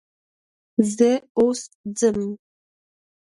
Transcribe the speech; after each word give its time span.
زه 0.95 1.11
اوس 1.39 1.61
ځم. 1.99 2.19